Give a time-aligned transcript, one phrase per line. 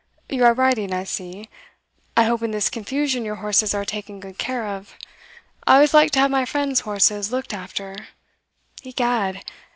[0.29, 1.47] You are riding, I see
[2.17, 4.95] I hope in this confusion your horses are taken good care of
[5.67, 8.07] I always like to have my friend's horses looked after
[8.83, 9.43] Egad!